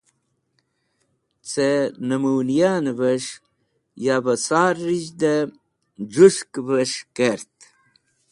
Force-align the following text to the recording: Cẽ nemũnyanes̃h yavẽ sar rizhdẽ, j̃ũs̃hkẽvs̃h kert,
Cẽ 1.49 1.91
nemũnyanes̃h 2.07 3.31
yavẽ 4.05 4.35
sar 4.45 4.75
rizhdẽ, 4.85 5.49
j̃ũs̃hkẽvs̃h 6.11 6.99
kert, 7.15 7.55